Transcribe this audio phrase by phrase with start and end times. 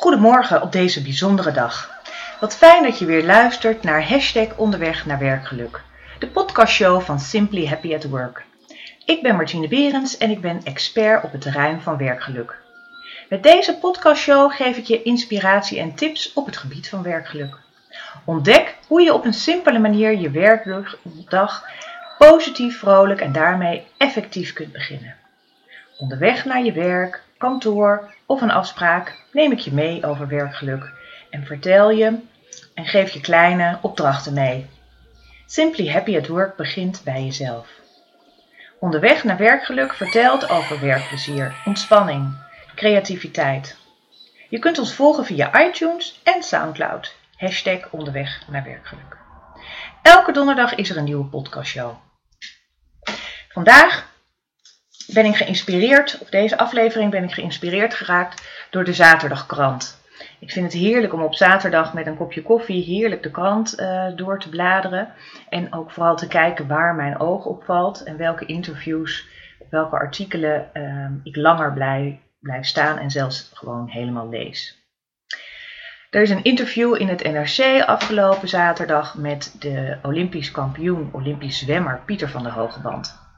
[0.00, 2.00] Goedemorgen op deze bijzondere dag.
[2.40, 5.80] Wat fijn dat je weer luistert naar hashtag onderweg naar werkgeluk.
[6.18, 8.44] De podcastshow van Simply Happy at Work.
[9.04, 12.56] Ik ben Martine Berends en ik ben expert op het terrein van werkgeluk.
[13.28, 17.56] Met deze podcastshow geef ik je inspiratie en tips op het gebied van werkgeluk.
[18.24, 21.64] Ontdek hoe je op een simpele manier je werkdag
[22.18, 25.16] positief, vrolijk en daarmee effectief kunt beginnen.
[25.98, 30.92] Onderweg naar je werk, kantoor of een afspraak neem ik je mee over werkgeluk
[31.30, 32.18] en vertel je
[32.74, 34.66] en geef je kleine opdrachten mee.
[35.46, 37.68] Simply Happy at Work begint bij jezelf.
[38.78, 42.36] Onderweg naar werkgeluk vertelt over werkplezier, ontspanning,
[42.74, 43.76] creativiteit.
[44.48, 47.14] Je kunt ons volgen via iTunes en Soundcloud.
[47.36, 49.16] Hashtag onderweg naar werkgeluk.
[50.02, 51.94] Elke donderdag is er een nieuwe podcastshow.
[53.48, 54.09] Vandaag
[55.14, 60.00] ben ik geïnspireerd, of deze aflevering ben ik geïnspireerd geraakt door de Zaterdagkrant.
[60.40, 64.06] Ik vind het heerlijk om op zaterdag met een kopje koffie heerlijk de krant uh,
[64.16, 65.12] door te bladeren.
[65.48, 69.28] En ook vooral te kijken waar mijn oog op valt en welke interviews,
[69.70, 74.78] welke artikelen uh, ik langer blijf, blijf staan en zelfs gewoon helemaal lees.
[76.10, 82.00] Er is een interview in het NRC afgelopen zaterdag met de Olympisch kampioen, Olympisch zwemmer
[82.04, 83.29] Pieter van der Hogeband.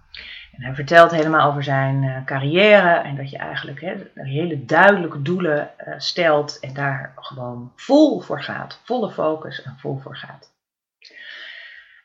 [0.56, 3.80] En hij vertelt helemaal over zijn uh, carrière en dat je eigenlijk
[4.14, 8.80] hele duidelijke doelen uh, stelt en daar gewoon vol voor gaat.
[8.84, 10.50] Volle focus en vol voor gaat.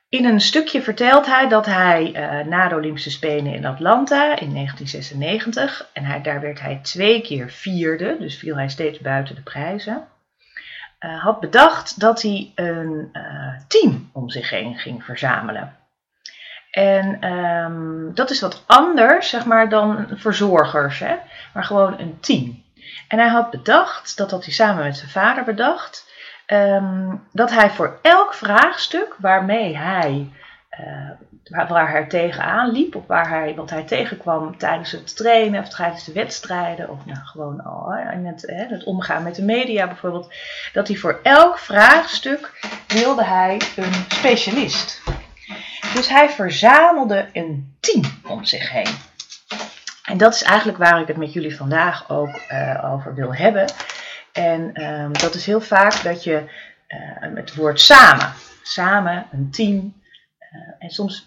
[0.10, 4.54] In een stukje vertelt hij dat hij uh, na de Olympische Spelen in Atlanta in
[4.54, 9.42] 1996, en hij, daar werd hij twee keer vierde, dus viel hij steeds buiten de
[9.42, 10.08] prijzen,
[11.00, 13.12] had bedacht dat hij een
[13.68, 15.76] team om zich heen ging verzamelen.
[16.78, 21.16] En um, dat is wat anders, zeg maar, dan verzorgers, hè?
[21.54, 22.64] maar gewoon een team.
[23.08, 26.12] En hij had bedacht, dat had hij samen met zijn vader bedacht,
[26.48, 30.30] um, dat hij voor elk vraagstuk waarmee hij,
[30.80, 35.70] uh, waar, hij tegenaan liep, of waar hij, wat hij tegenkwam tijdens het trainen of
[35.70, 37.64] tijdens de wedstrijden, of nou, gewoon
[38.14, 40.34] in het, hè, het omgaan met de media bijvoorbeeld,
[40.74, 45.02] dat hij voor elk vraagstuk wilde hij een specialist.
[45.94, 48.96] Dus hij verzamelde een team om zich heen.
[50.04, 53.66] En dat is eigenlijk waar ik het met jullie vandaag ook uh, over wil hebben.
[54.32, 56.44] En um, dat is heel vaak dat je
[56.88, 58.34] uh, het woord samen,
[58.64, 59.94] samen, een team.
[60.54, 61.26] Uh, en soms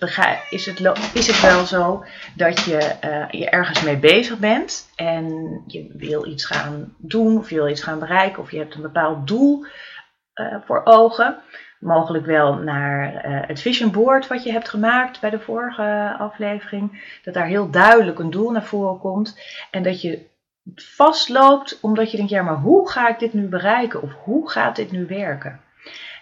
[0.51, 2.05] is het, is het wel zo
[2.35, 2.97] dat je,
[3.31, 5.25] je ergens mee bezig bent en
[5.67, 8.83] je wil iets gaan doen of je wil iets gaan bereiken of je hebt een
[8.83, 9.67] bepaald doel
[10.65, 11.43] voor ogen
[11.81, 17.17] mogelijk wel naar uh, het vision board wat je hebt gemaakt bij de vorige aflevering.
[17.25, 19.41] Dat daar heel duidelijk een doel naar voren komt.
[19.71, 20.27] En dat je
[20.75, 24.03] vastloopt omdat je denkt, ja maar hoe ga ik dit nu bereiken?
[24.03, 25.61] Of hoe gaat dit nu werken?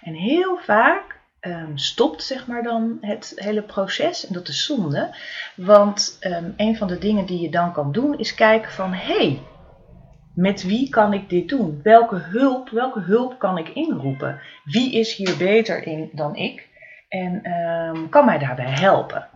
[0.03, 4.27] En heel vaak um, stopt zeg maar dan het hele proces.
[4.27, 5.15] En dat is zonde.
[5.55, 9.41] Want um, een van de dingen die je dan kan doen is kijken van, hey,
[10.39, 11.81] met wie kan ik dit doen?
[11.83, 14.41] Welke hulp, welke hulp kan ik inroepen?
[14.65, 16.67] Wie is hier beter in dan ik?
[17.09, 19.29] En um, kan mij daarbij helpen?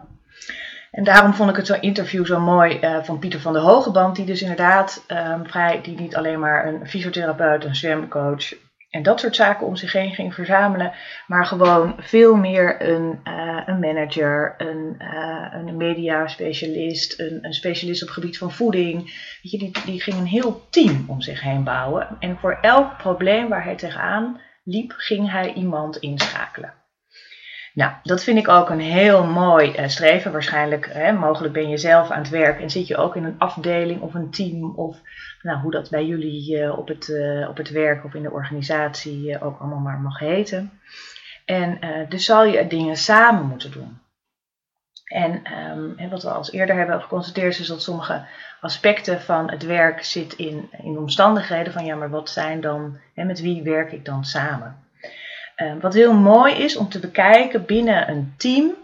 [0.90, 4.16] En daarom vond ik het zo'n interview zo mooi uh, van Pieter van der Hogeband,
[4.16, 8.54] die dus inderdaad um, vrij, die niet alleen maar een fysiotherapeut, een zwemcoach,
[8.92, 10.92] en dat soort zaken om zich heen ging verzamelen,
[11.26, 18.02] maar gewoon veel meer een, uh, een manager, een, uh, een mediaspecialist, een, een specialist
[18.02, 18.98] op het gebied van voeding.
[19.42, 22.16] Weet je, die, die ging een heel team om zich heen bouwen.
[22.18, 26.81] En voor elk probleem waar hij tegenaan liep, ging hij iemand inschakelen.
[27.74, 30.32] Nou, dat vind ik ook een heel mooi uh, streven.
[30.32, 33.38] Waarschijnlijk, hè, mogelijk ben je zelf aan het werk en zit je ook in een
[33.38, 35.00] afdeling of een team of
[35.42, 38.30] nou, hoe dat bij jullie uh, op, het, uh, op het werk of in de
[38.30, 40.70] organisatie ook allemaal maar mag heten.
[41.44, 41.78] En
[42.08, 44.00] dus zal je dingen samen moeten doen.
[45.04, 45.42] En,
[45.96, 48.24] en wat we als eerder hebben geconstateerd is dat sommige
[48.60, 53.24] aspecten van het werk zit in, in omstandigheden van ja, maar wat zijn dan, hè,
[53.24, 54.81] met wie werk ik dan samen?
[55.62, 58.74] Uh, wat heel mooi is om te bekijken binnen een team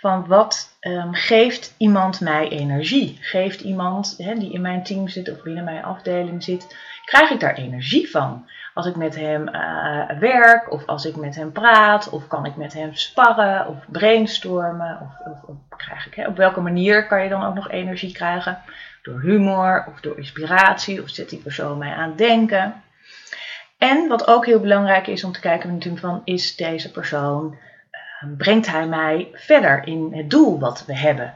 [0.00, 3.18] van wat um, geeft iemand mij energie?
[3.20, 7.54] Geeft iemand die in mijn team zit of binnen mijn afdeling zit, krijg ik daar
[7.54, 8.48] energie van?
[8.74, 12.56] Als ik met hem uh, werk of als ik met hem praat of kan ik
[12.56, 14.98] met hem sparren of brainstormen
[15.46, 18.58] of, krijg ik, hè, op welke manier kan je dan ook nog energie krijgen?
[19.02, 22.82] Door humor of door inspiratie of zet die persoon mij aan denken?
[23.78, 27.58] En wat ook heel belangrijk is om te kijken natuurlijk van, is deze persoon,
[28.22, 31.34] uh, brengt hij mij verder in het doel wat we hebben?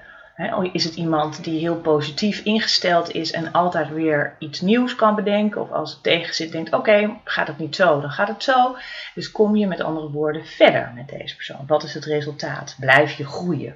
[0.72, 5.60] is het iemand die heel positief ingesteld is en altijd weer iets nieuws kan bedenken?
[5.60, 8.76] Of als het tegen zit, denkt: oké, gaat het niet zo, dan gaat het zo.
[9.14, 11.66] Dus kom je met andere woorden verder met deze persoon.
[11.66, 12.76] Wat is het resultaat?
[12.78, 13.74] Blijf je groeien?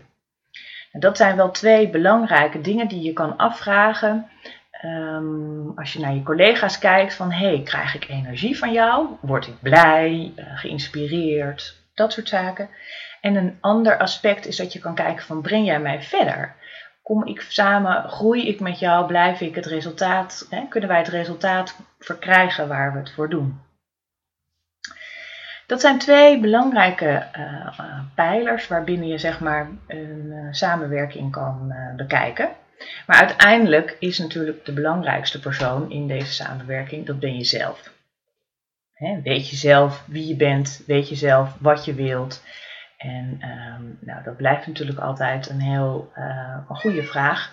[0.92, 4.28] En dat zijn wel twee belangrijke dingen die je kan afvragen.
[4.84, 9.08] Ehm, als je naar je collega's kijkt, van hey, krijg ik energie van jou?
[9.20, 11.76] Word ik blij, uh, geïnspireerd?
[11.94, 12.68] Dat soort zaken.
[13.20, 16.54] En een ander aspect is dat je kan kijken van breng jij mij verder?
[17.02, 21.08] Kom ik samen, groei ik met jou, blijf ik het resultaat, hè, kunnen wij het
[21.08, 23.60] resultaat verkrijgen waar we het voor doen?
[25.66, 27.80] Dat zijn twee belangrijke uh,
[28.14, 32.48] pijlers waarbinnen je zeg maar een samenwerking kan bekijken.
[33.06, 37.92] Maar uiteindelijk is natuurlijk de belangrijkste persoon in deze samenwerking, dat ben je zelf.
[38.92, 42.42] Hè, weet je zelf wie je bent, weet je zelf wat je wilt
[43.04, 47.52] en um, nou, dat blijft natuurlijk altijd een heel uh, een goede vraag.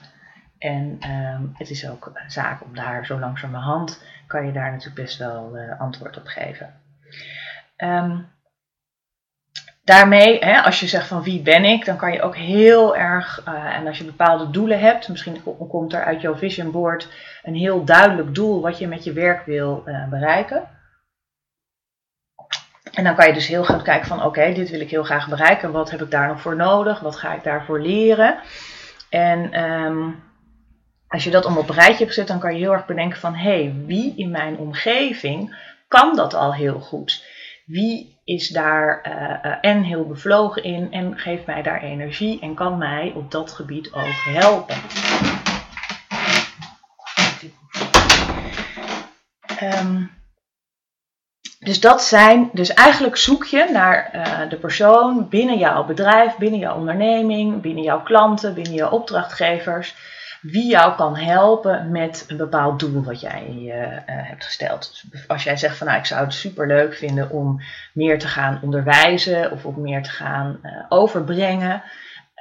[0.57, 5.01] En um, het is ook een zaak om daar zo langzamerhand kan je daar natuurlijk
[5.01, 6.73] best wel uh, antwoord op geven.
[7.77, 8.27] Um,
[9.83, 13.43] daarmee, hè, als je zegt van wie ben ik, dan kan je ook heel erg,
[13.47, 17.07] uh, en als je bepaalde doelen hebt, misschien komt er uit jouw vision board
[17.43, 20.67] een heel duidelijk doel wat je met je werk wil bereiken.
[22.91, 25.29] En dan kan je dus heel goed kijken van oké, dit wil ik heel graag
[25.29, 25.71] bereiken.
[25.71, 26.99] Wat heb ik daar nog voor nodig?
[26.99, 28.39] Wat ga ik daarvoor leren?
[29.09, 30.23] En um,
[31.07, 33.19] als je dat allemaal op een rijtje hebt gezet, dan kan je heel erg bedenken
[33.19, 35.55] van hé, hey, wie in mijn omgeving
[35.87, 37.25] kan dat al heel goed?
[37.65, 42.53] Wie is daar uh, uh, en heel bevlogen in en geeft mij daar energie en
[42.53, 44.75] kan mij op dat gebied ook helpen?
[49.63, 50.11] Um,
[51.59, 56.59] dus dat zijn, dus eigenlijk zoek je naar uh, de persoon binnen jouw bedrijf, binnen
[56.59, 59.95] jouw onderneming, binnen jouw klanten, binnen jouw opdrachtgevers,
[60.41, 63.73] wie jou kan helpen met een bepaald doel wat jij uh,
[64.05, 65.03] hebt gesteld.
[65.11, 67.61] Dus als jij zegt van nou ik zou het super leuk vinden om
[67.93, 70.59] meer te gaan onderwijzen of om meer te gaan
[70.89, 71.83] overbrengen,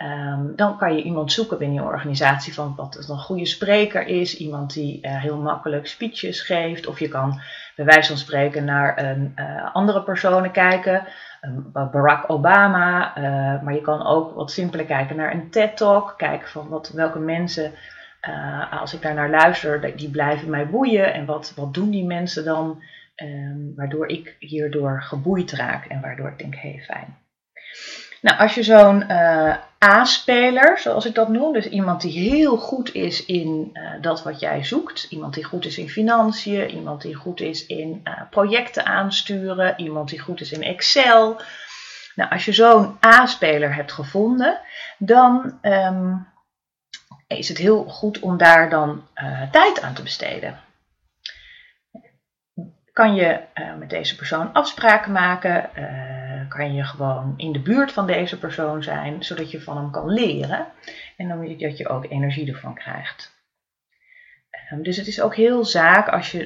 [0.02, 4.36] Um, dan kan je iemand zoeken binnen je organisatie van wat een goede spreker is.
[4.36, 6.86] Iemand die uh, heel makkelijk speeches geeft.
[6.86, 7.40] Of je kan
[7.76, 9.34] bij wijze van spreken naar een,
[9.72, 11.06] andere personen kijken.
[11.40, 13.18] Um, Barack Obama.
[13.18, 16.14] Uh, maar je kan ook wat simpeler kijken naar een TED-talk.
[16.16, 17.72] Kijken van wat, welke mensen,
[18.70, 21.14] als ik daar naar luister, die blijven mij boeien.
[21.14, 22.82] En wat, wat doen die mensen dan?
[23.16, 25.86] Um, waardoor ik hierdoor geboeid raak.
[25.86, 27.16] En waardoor ik denk, hé, hey, fijn.
[28.20, 32.94] Nou, als je zo'n uh, A-speler, zoals ik dat noem, dus iemand die heel goed
[32.94, 37.14] is in uh, dat wat jij zoekt, iemand die goed is in financiën, iemand die
[37.14, 41.40] goed is in uh, projecten aansturen, iemand die goed is in Excel.
[42.14, 44.60] Nou, als je zo'n A-speler hebt gevonden,
[44.98, 46.26] dan um,
[47.26, 49.04] is het heel goed om daar dan
[49.50, 50.60] tijd aan te besteden
[52.92, 53.40] kan je
[53.78, 55.70] met deze persoon afspraken maken.
[56.50, 60.08] Kan je gewoon in de buurt van deze persoon zijn, zodat je van hem kan
[60.08, 60.66] leren.
[61.16, 63.38] En dan dat je ook energie ervan krijgt.
[64.72, 66.38] Um, dus het is ook heel zaak als je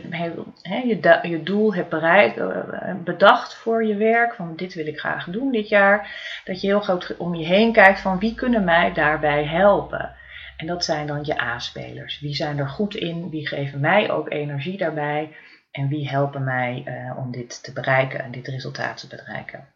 [0.82, 5.24] je, je, doel hebt bereikt, uh, bedacht voor je werk, van dit wil ik graag
[5.24, 6.14] doen dit jaar,
[6.44, 10.14] dat je heel goed om je heen kijkt van wie kunnen mij daarbij helpen.
[10.56, 12.20] En dat zijn dan je A-spelers.
[12.20, 13.30] Wie zijn er goed in?
[13.30, 15.36] Wie geven mij ook energie daarbij?
[15.70, 19.73] En wie helpen mij uh, om dit te bereiken en dit resultaat te bereiken.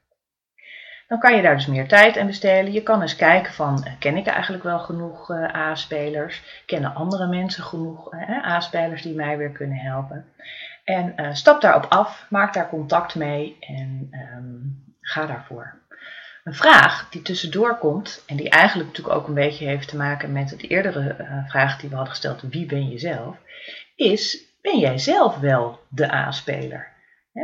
[1.09, 2.73] Dan kan je daar dus meer tijd aan besteden.
[2.73, 6.63] Je kan eens kijken van, uh, ken ik eigenlijk wel genoeg uh, A-spelers?
[6.67, 10.25] Kennen andere mensen genoeg A-spelers die mij weer kunnen helpen?
[10.85, 15.75] En stap daarop af, maak daar contact mee en um, ga daarvoor.
[16.45, 20.33] Een vraag die tussendoor komt en die eigenlijk natuurlijk ook een beetje heeft te maken
[20.33, 21.17] met de eerdere
[21.49, 23.37] vraag die we hadden gesteld, wie ben je zelf,
[23.97, 26.97] is ben jij zelf wel de A-speler?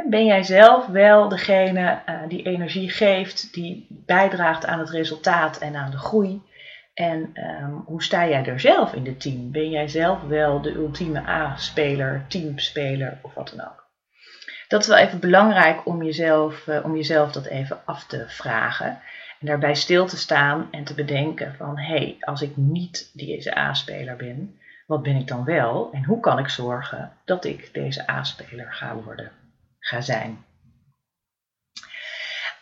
[0.03, 5.77] Ben jij zelf wel degene uh, die energie geeft, die bijdraagt aan het resultaat en
[5.77, 6.43] aan de groei?
[6.95, 7.33] En
[7.63, 9.51] um, hoe sta jij er zelf in het team?
[9.51, 13.85] Ben jij zelf wel de ultieme A-speler, teamspeler of wat dan ook?
[14.69, 19.01] Dat is wel even belangrijk om jezelf, uh, om jezelf dat even af te vragen.
[19.41, 23.59] En daarbij stil te staan en te bedenken van hé, hey, als ik niet deze
[23.59, 28.11] A-speler ben, wat ben ik dan wel en hoe kan ik zorgen dat ik deze
[28.11, 29.31] A-speler ga worden,
[29.85, 30.45] ga zijn?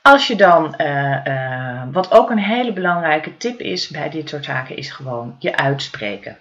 [0.03, 4.45] Als je dan, uh, uh, wat ook een hele belangrijke tip is bij dit soort
[4.45, 6.39] zaken, is gewoon je uitspreken.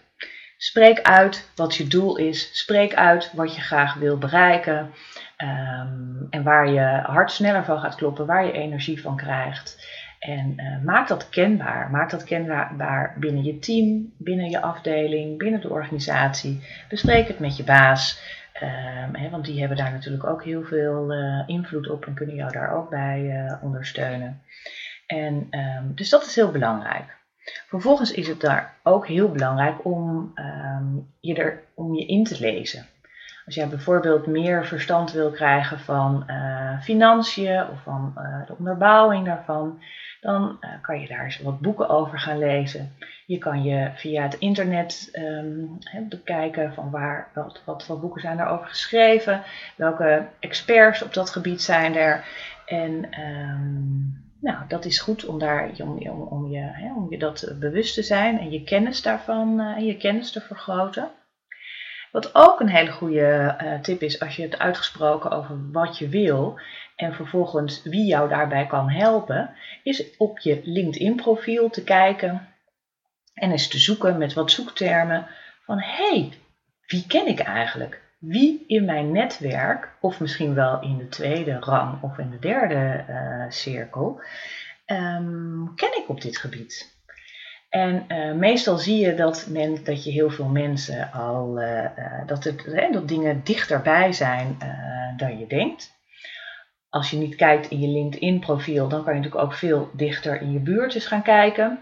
[0.57, 2.50] Spreek uit wat je doel is.
[2.53, 4.91] Spreek uit wat je graag wil bereiken.
[5.38, 9.88] Um, en waar je hart sneller van gaat kloppen, waar je energie van krijgt.
[10.19, 11.89] En uh, maak dat kenbaar.
[11.91, 16.63] Maak dat kenbaar binnen je team, binnen je afdeling, binnen de organisatie.
[16.89, 18.21] Bespreek het met je baas.
[19.12, 22.51] Hè, want die hebben daar natuurlijk ook heel veel uh, invloed op en kunnen jou
[22.51, 24.41] daar ook bij uh, ondersteunen.
[25.08, 27.18] En, um, dus dat is heel belangrijk.
[27.68, 32.39] Vervolgens is het daar ook heel belangrijk om, um, je, er, om je in te
[32.39, 32.86] lezen.
[33.46, 38.13] Als jij bijvoorbeeld meer verstand wil krijgen van uh, financiën of van
[38.48, 39.80] de onderbouwing daarvan,
[40.21, 42.95] dan uh, kan je daar eens wat boeken over gaan lezen.
[43.25, 45.77] Je kan je via het internet um,
[46.09, 49.43] bekijken van waar, wat, wat voor boeken zijn er over geschreven,
[49.75, 52.25] welke experts op dat gebied zijn er.
[52.65, 57.93] En um, nou, dat is goed om, daar, om, om, je, om je dat bewust
[57.93, 61.09] te zijn en je kennis daarvan en je kennis te vergroten.
[62.12, 66.10] Wat ook een hele goede uh, tip is als je het uitgesproken over wat je
[66.10, 66.60] wil
[66.96, 72.48] en vervolgens wie jou daarbij kan helpen, is op je LinkedIn profiel te kijken
[73.34, 75.27] en eens te zoeken met wat zoektermen
[75.65, 76.34] van hé, hey,
[76.86, 78.01] wie ken ik eigenlijk?
[78.20, 83.06] Wie in mijn netwerk, of misschien wel in de tweede rang of in de derde
[83.10, 84.22] uh, cirkel,
[84.86, 87.00] um, ken ik op dit gebied?
[87.71, 91.85] En uh, meestal zie je dat, men, dat je heel veel mensen al, uh,
[92.25, 94.57] dat, het, dat dingen dichterbij zijn
[95.17, 95.99] dan je denkt.
[96.89, 100.41] Als je niet kijkt in je LinkedIn profiel, dan kan je natuurlijk ook veel dichter
[100.41, 101.79] in je buurt eens gaan kijken.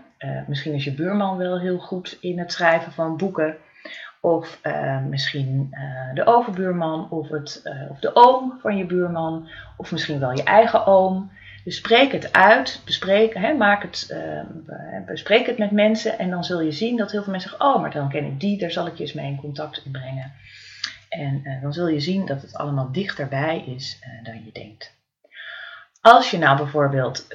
[0.47, 3.57] misschien is je buurman wel heel goed in het schrijven van boeken.
[4.21, 4.59] Of
[5.09, 5.75] misschien
[6.13, 9.49] de overbuurman of, het, of de oom van je buurman.
[9.77, 11.31] Of misschien wel je eigen oom.
[11.63, 16.43] Dus spreek het uit, bespreek, hè, maak het, uh, bespreek het met mensen en dan
[16.43, 18.71] zul je zien dat heel veel mensen zeggen, oh, maar dan ken ik die, daar
[18.71, 20.33] zal ik je eens mee in contact brengen.
[21.09, 24.97] En uh, dan zul je zien dat het allemaal dichterbij is uh, dan je denkt.
[26.01, 27.25] Als je nou bijvoorbeeld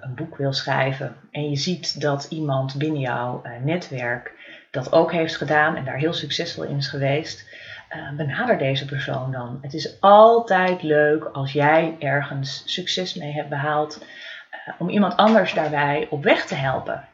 [0.00, 4.32] een boek wil schrijven en je ziet dat iemand binnen jouw netwerk
[4.70, 7.48] dat ook heeft gedaan en daar heel succesvol in is geweest,
[8.16, 9.58] benader deze persoon dan.
[9.62, 14.04] Het is altijd leuk als jij ergens succes mee hebt behaald,
[14.68, 17.04] uh, om iemand anders daarbij op weg te helpen.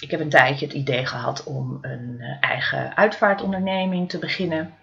[0.00, 4.74] Ik heb een tijdje het idee gehad om een uh, eigen uitvaartonderneming te beginnen.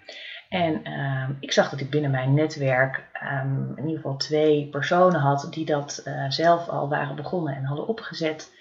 [0.50, 3.03] En ehm, ik zag dat ik binnen mijn netwerk
[3.43, 7.88] um, in ieder geval twee personen had die dat zelf al waren begonnen en hadden
[7.88, 8.51] opgezet.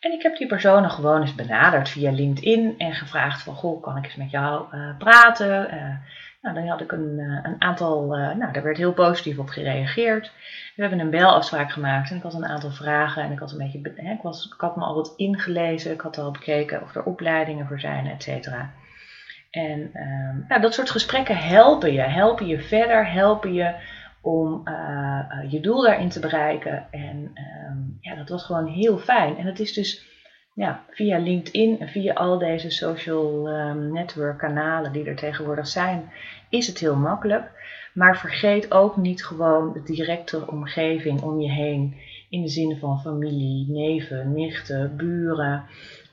[0.00, 3.96] En ik heb die personen gewoon eens benaderd via LinkedIn en gevraagd van, goh, kan
[3.96, 5.74] ik eens met jou uh, praten?
[5.74, 5.96] Uh,
[6.42, 10.32] nou, dan had ik een, uh, een aantal, nou, daar werd heel positief op gereageerd.
[10.76, 13.58] We hebben een belafspraak gemaakt en ik had een aantal vragen en ik had een
[13.58, 17.02] beetje, ik, was, ik had me al wat ingelezen, ik had al bekeken of er
[17.02, 18.70] opleidingen voor zijn, et cetera.
[19.50, 23.74] En ehm, nou, dat soort gesprekken helpen je, helpen je verder, helpen je
[24.22, 26.86] om uh, uh, je doel daarin te bereiken.
[26.90, 27.32] En
[27.68, 29.36] um, ja, dat was gewoon heel fijn.
[29.36, 30.06] En het is dus
[30.54, 36.10] ja, via LinkedIn en via al deze social um, network kanalen die er tegenwoordig zijn,
[36.48, 37.56] is het heel makkelijk.
[37.94, 41.96] Maar vergeet ook niet gewoon de directe omgeving om je heen.
[42.30, 45.64] In de zin van familie, neven, nichten, buren.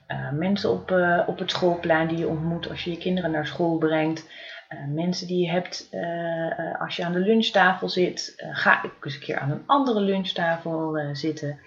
[0.08, 0.90] Uh, mensen op,
[1.26, 4.28] op het schoolplein die je ontmoet als je je kinderen naar school brengt.
[4.68, 9.14] Uh, mensen die je hebt uh, als je aan de lunchtafel zit, ga ik eens
[9.14, 11.58] een keer aan een andere lunchtafel zitten.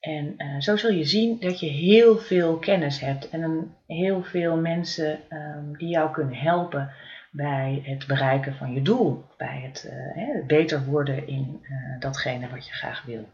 [0.00, 4.56] En zo zul je zien dat je heel veel kennis hebt en een, heel veel
[4.56, 6.92] mensen um, die jou kunnen helpen
[7.30, 11.66] bij het bereiken van je doel, bij het hè, beter worden in
[11.98, 13.28] datgene wat je graag wil.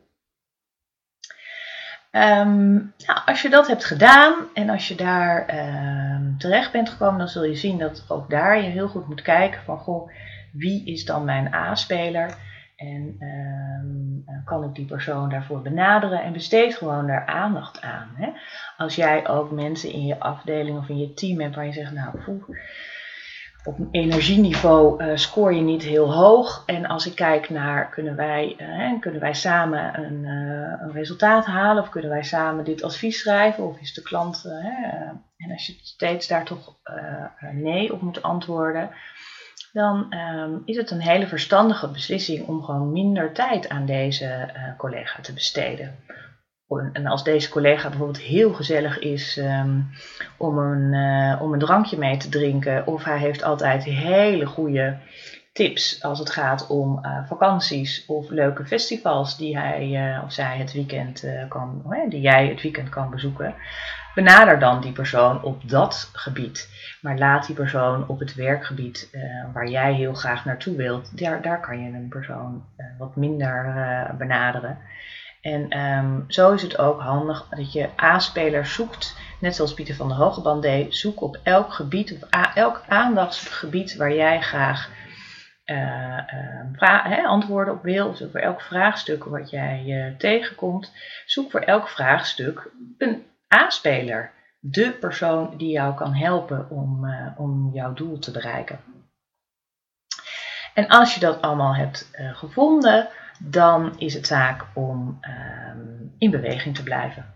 [2.16, 5.46] Um, nou, als je dat hebt gedaan en als je daar
[6.14, 9.22] um, terecht bent gekomen, dan zul je zien dat ook daar je heel goed moet
[9.22, 10.10] kijken van goh,
[10.52, 12.34] wie is dan mijn A-speler?
[12.76, 18.10] En um, kan ik die persoon daarvoor benaderen en besteed gewoon daar aandacht aan.
[18.14, 18.28] Hè?
[18.76, 21.92] Als jij ook mensen in je afdeling of in je team hebt waar je zegt,
[21.92, 22.58] nou, poeh,
[23.66, 26.62] op energieniveau uh, scoor je niet heel hoog.
[26.66, 31.46] En als ik kijk naar kunnen wij, uh, kunnen wij samen een, uh, een, resultaat
[31.46, 34.44] halen of kunnen wij samen dit advies schrijven of is de klant.
[35.36, 36.74] en als je steeds daar toch
[37.52, 38.90] nee op moet antwoorden,
[39.72, 45.20] dan um, is het een hele verstandige beslissing om gewoon minder tijd aan deze collega
[45.20, 45.94] te besteden.
[46.68, 49.90] En als deze collega bijvoorbeeld heel gezellig is um,
[50.36, 54.98] om, een, uh, om een drankje mee te drinken, of hij heeft altijd hele goede
[55.52, 60.56] tips als het gaat om uh, vakanties of leuke festivals die hij uh, of zij
[60.58, 63.54] het weekend kan, die jij het weekend kan bezoeken,
[64.14, 66.68] benader dan die persoon op dat gebied.
[67.00, 69.10] Maar laat die persoon op het werkgebied
[69.52, 72.64] waar jij heel graag naartoe wilt, daar, daar kan je een persoon
[72.98, 73.74] wat minder
[74.18, 74.78] benaderen.
[75.46, 80.08] En ehm, zo is het ook handig dat je A-spelers zoekt, net zoals Pieter van
[80.08, 80.94] der Hogeband deed.
[80.94, 84.90] Zoek op elk gebied of elk aandachtsgebied waar jij graag
[85.66, 88.08] uh, antwoorden op wil.
[88.08, 90.92] Of voor elk vraagstuk wat jij tegenkomt.
[91.26, 94.30] Zoek voor elk vraagstuk een A-speler.
[94.60, 98.80] De persoon die jou kan helpen om, om jouw doel te bereiken.
[100.74, 105.78] En als je dat allemaal hebt gevonden, dan is het zaak om ehm,
[106.18, 107.34] in beweging te blijven.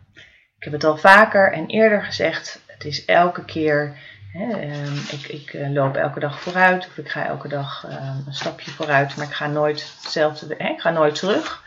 [0.59, 3.97] Ik heb het al vaker en eerder gezegd, het is elke keer,
[4.33, 8.35] ehm, ik, ik uh, loop elke dag vooruit of ik ga elke dag ehm, een
[8.35, 11.63] stapje vooruit, maar ik ga nooit hetzelfde, ik ga nooit terug.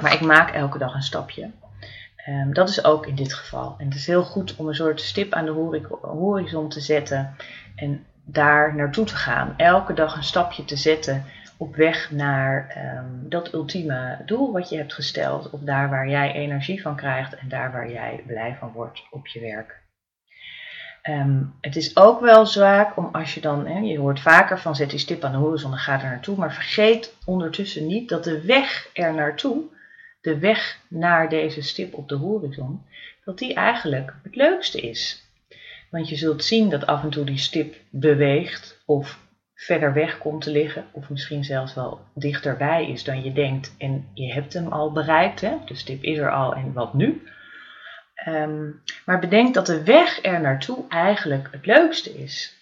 [0.00, 1.50] maar ik maak elke dag een stapje.
[2.52, 3.74] dat is ook in dit geval.
[3.78, 7.36] En het is heel goed om een soort stip aan de horizon te zetten
[7.76, 9.54] en daar naartoe te gaan.
[9.56, 11.24] Elke dag een stapje te zetten
[11.56, 15.50] op weg naar ehm, dat ultieme doel wat je hebt gesteld.
[15.50, 19.26] Of daar waar jij energie van krijgt en daar waar jij blij van wordt op
[19.26, 19.84] je werk.
[21.02, 24.90] Ehm, het is ook wel zaak om als je dan, je hoort vaker van zet
[24.90, 26.36] die stip aan de horizon en ga er naartoe.
[26.36, 29.62] Maar vergeet ondertussen niet dat de weg er naartoe,
[30.20, 32.86] de weg naar deze stip op de horizon,
[33.24, 35.25] dat die eigenlijk het leukste is.
[35.90, 39.18] Want je zult zien dat af en toe die stip beweegt of
[39.54, 44.08] verder weg komt te liggen, of misschien zelfs wel dichterbij is dan je denkt en
[44.14, 45.40] je hebt hem al bereikt.
[45.40, 45.56] Hè?
[45.66, 47.22] De stip is er al en wat nu?
[48.14, 48.70] Ehm,
[49.04, 52.54] maar bedenk dat de weg er naartoe eigenlijk het leukste is.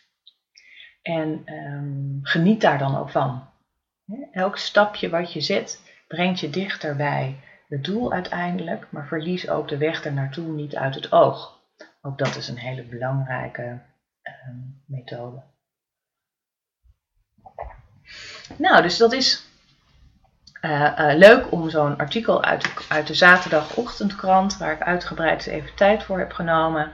[1.02, 3.49] En um, geniet daar dan ook van.
[4.33, 9.69] Elk stapje wat je zet brengt je dichter bij het doel uiteindelijk, maar verlies ook
[9.69, 11.53] de weg er naartoe niet uit het oog.
[12.06, 13.78] Ook dat is een hele belangrijke
[14.23, 14.56] ehm,
[14.87, 15.42] methode.
[18.56, 19.46] Nou, dus dat is
[20.62, 25.75] uh, uh, leuk om zo'n artikel uit de, uit de zaterdagochtendkrant, waar ik uitgebreid even
[25.75, 26.92] tijd voor heb genomen,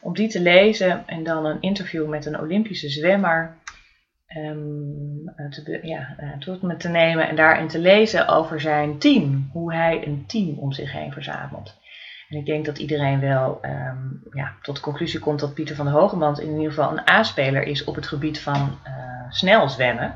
[0.00, 3.56] om die te lezen en dan een interview met een Olympische zwemmer
[4.36, 9.74] um, te, ja, tot me te nemen en daarin te lezen over zijn team, hoe
[9.74, 11.74] hij een team om zich heen verzamelt.
[12.28, 15.84] En ik denk dat iedereen wel um, ja, tot de conclusie komt dat Pieter van
[15.84, 20.14] der Hogeband in ieder geval een A-speler is op het gebied van uh, snel zwemmen.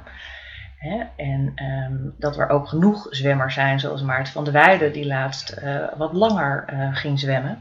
[1.17, 5.59] En um, dat er ook genoeg zwemmers zijn, zoals Maarten van der Weijden, die laatst
[5.63, 7.61] uh, wat langer uh, ging zwemmen.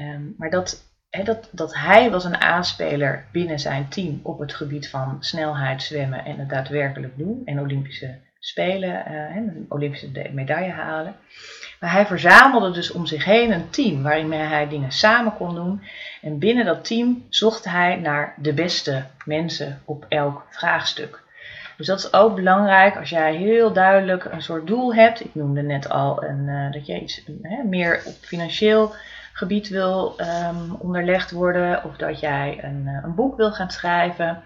[0.00, 0.82] Um, maar dat,
[1.24, 6.24] dat, dat hij was een A-speler binnen zijn team op het gebied van snelheid zwemmen
[6.24, 7.42] en het daadwerkelijk doen.
[7.44, 11.14] En Olympische Spelen, een Olympische medaille halen.
[11.80, 15.82] Maar hij verzamelde dus om zich heen een team waarin hij dingen samen kon doen.
[16.22, 21.24] En binnen dat team zocht hij naar de beste mensen op elk vraagstuk.
[21.76, 25.24] Dus dat is ook belangrijk als jij heel duidelijk een soort doel hebt.
[25.24, 27.22] Ik noemde net al een, uh, dat je iets
[27.64, 28.94] meer op financieel
[29.32, 31.84] gebied wil um, onderlegd worden.
[31.84, 34.42] Of dat jij een, uh, een boek wil gaan schrijven.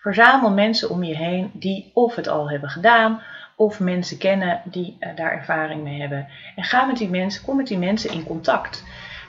[0.00, 3.22] Verzamel mensen om je heen die of het al hebben gedaan
[3.56, 6.28] of mensen kennen die uh, daar ervaring mee hebben.
[6.56, 8.84] En ga met die mensen, kom met die mensen in contact.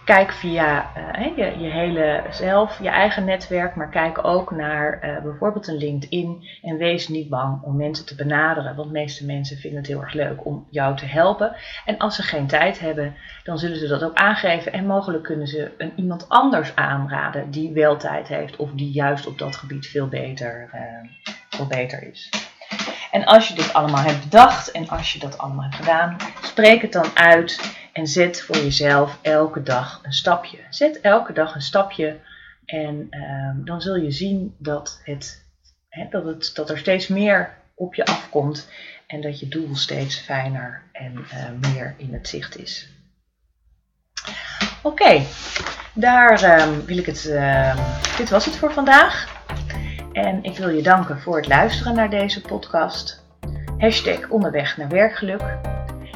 [0.06, 5.24] Kijk via uh, je, je, hele zelf, je eigen netwerk, maar kijk ook naar uh,
[5.24, 9.58] bijvoorbeeld een LinkedIn en wees niet bang om mensen te benaderen, want de meeste mensen
[9.58, 11.56] vinden het heel erg leuk om jou te helpen.
[11.86, 15.48] En als ze geen tijd hebben, dan zullen ze dat ook aangeven en mogelijk kunnen
[15.48, 19.88] ze een, iemand anders aanraden die wel tijd heeft of die juist op dat gebied
[19.88, 20.70] veel beter,
[21.50, 22.30] veel beter is.
[23.16, 26.82] En als je dit allemaal hebt bedacht en als je dat allemaal hebt gedaan, spreek
[26.82, 30.58] het dan uit en zet voor jezelf elke dag een stapje.
[30.70, 32.20] Zet elke dag een stapje
[32.66, 35.46] en uh, dan zul je zien dat, het,
[36.10, 38.70] dat, het, dat er steeds meer op je afkomt
[39.08, 42.90] en dat je doel steeds fijner en uh, meer in het zicht is.
[44.82, 45.22] Oké,
[45.94, 47.26] daar uh, wil ik het.
[47.26, 47.78] Ehm,
[48.18, 49.35] dit was het voor vandaag.
[50.16, 53.24] En ik wil je danken voor het luisteren naar deze podcast.
[53.78, 55.42] Hashtag onderweg naar werkgeluk.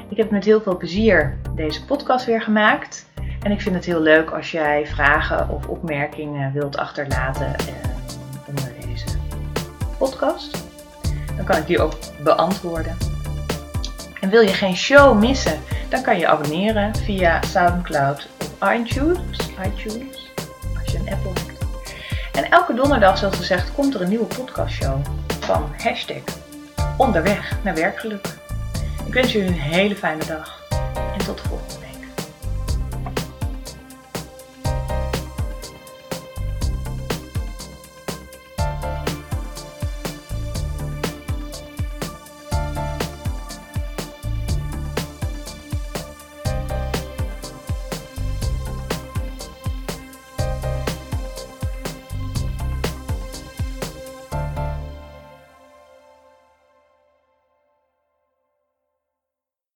[0.09, 3.05] Ik heb met heel veel plezier deze podcast weer gemaakt.
[3.43, 7.73] En ik vind het heel leuk als jij vragen of opmerkingen wilt achterlaten eh,
[8.47, 9.17] onder deze
[9.97, 10.67] podcast.
[11.35, 12.97] Dan kan ik die ook beantwoorden.
[14.21, 15.59] En wil je geen show missen,
[15.89, 19.37] dan kan je abonneren via SoundCloud of iTunes.
[19.65, 20.31] iTunes
[20.83, 21.48] als je een Apple.
[22.39, 25.05] En elke donderdag, zoals gezegd, komt er een nieuwe podcastshow
[25.39, 26.21] van hashtag
[26.97, 28.27] onderweg naar werkgeluk.
[29.05, 30.61] Ik wens jullie een hele fijne dag
[30.93, 31.88] en tot de volgende.